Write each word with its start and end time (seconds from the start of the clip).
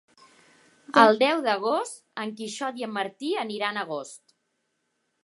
El 1.01 1.19
deu 1.23 1.43
d'agost 1.47 2.01
en 2.23 2.33
Quixot 2.39 2.81
i 2.81 2.87
en 2.87 2.97
Martí 2.97 3.31
aniran 3.43 3.79
a 3.79 3.85
Agost. 3.89 4.23